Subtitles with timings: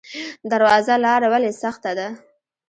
[0.51, 2.07] درواز لاره ولې سخته ده؟